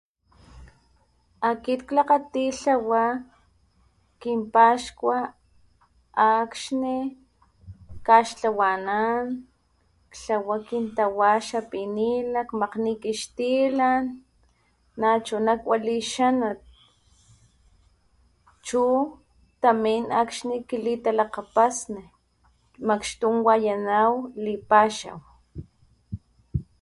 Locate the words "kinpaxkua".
4.21-5.19